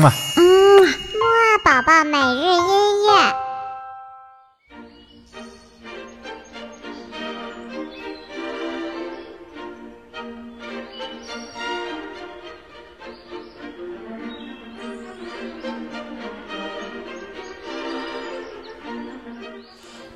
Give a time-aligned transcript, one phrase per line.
[0.00, 0.12] 嘛。
[0.36, 0.42] 嗯，
[0.82, 3.34] 木二宝宝每日音乐。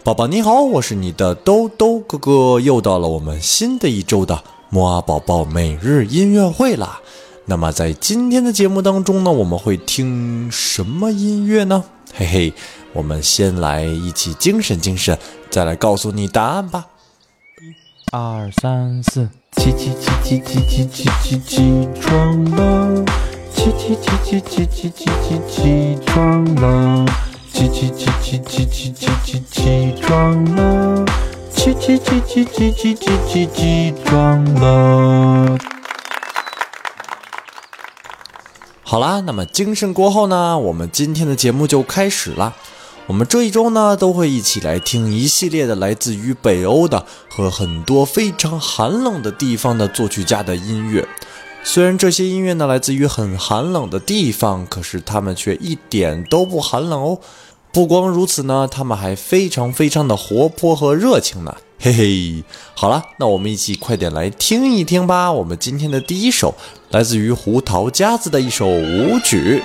[0.02, 7.00] 宝宝你好，我是你的兜兜哥哥，又到了我们新的一周的摩阿宝宝每日音乐会啦。
[7.46, 11.84] 那么在今天的节目当中呢，我们会听什么音乐呢？
[12.14, 12.54] 嘿嘿，
[12.94, 15.18] 我们先来一起精神精神，
[15.50, 16.86] 再来告诉你答案吧。
[17.60, 17.74] 一
[18.12, 23.04] 二三四，起起起起起起起起起床了，
[23.52, 27.04] 起起起起起起起起起床了，
[27.52, 31.04] 起起起起起起起起起床了，
[31.54, 35.58] 起起起起起起起起起床了。
[38.86, 42.54] 好啦，那么精神过后呢，我们今天的节目就开始啦。
[43.06, 51.08] 我们这一周呢，都会一起来听一系列的来自于北欧的和很多非常寒冷的地方的作曲家的音乐。
[51.64, 57.18] 虽然这些音乐呢来自于很寒冷的地方，可是他们却一点都不寒冷哦。
[57.72, 61.56] 不光如此呢，他们还非常非常的活泼和热情呢。
[61.78, 62.44] 嘿嘿，
[62.74, 65.30] 好了，那我们一起快点来听一听吧。
[65.30, 66.54] 我们今天的第一首
[66.90, 69.62] 来自于胡桃夹子的一首舞曲。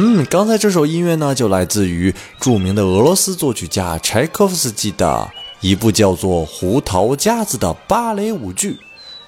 [0.00, 5.28] 嗯，刚才这首音乐呢，就来自于著名的俄罗斯作曲家柴可夫斯基的
[5.60, 8.78] 一部叫做《胡桃夹子》的芭蕾舞剧。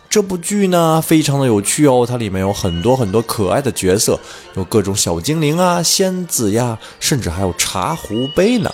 [0.09, 4.17] 这部剧呢，非常的有趣哦，它里面有很多很多可爱的角色，
[4.55, 8.73] 有各种小精灵啊、仙子呀，甚至还有茶壶杯呢。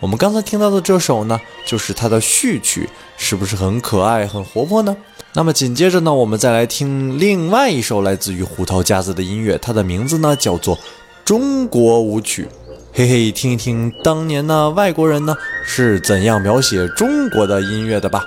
[0.00, 4.96] 我们刚才听到的这首呢，就是它的序曲，是不是很可爱、很活泼呢？
[5.34, 10.78] 那么紧接着呢，我们再来听另外一首来自于胡桃夹子的音乐，它的名字呢叫做。
[11.26, 12.46] 中国舞曲，
[12.92, 18.24] 嘿嘿，听一听当年的外国人呢，是怎样描写中国的音乐的吧。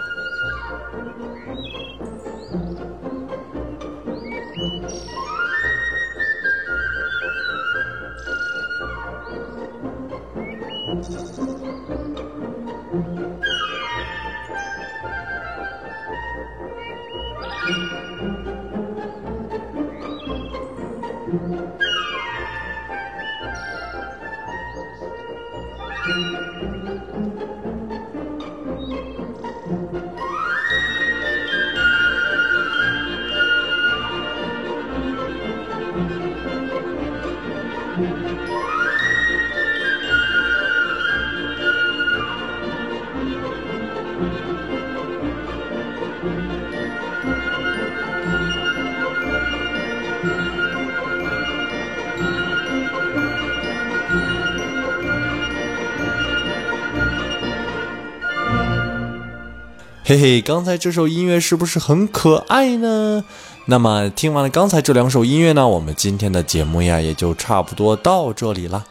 [60.09, 63.23] 嘿嘿，刚才这首音乐是不是很可爱呢？
[63.65, 68.83] 那么听完了刚才这两首音乐呢，我们今天的节目呀也就差不多到这里了。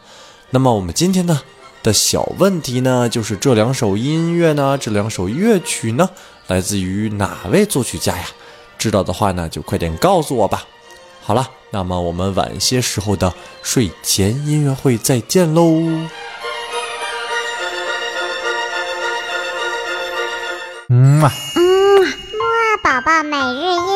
[0.51, 1.41] 那么我们今天呢
[1.83, 6.09] 的小问题呢，就是这两首音乐呢，这两首乐曲呢，
[6.47, 8.23] 来自于哪位作曲家呀？
[8.77, 10.63] 知道的话呢，就快点告诉我吧。
[11.19, 15.81] 好了，那么我们晚些时候的睡前音乐会再见喽。
[21.27, 21.99] 嗯。
[22.01, 23.88] 木啊宝宝每日。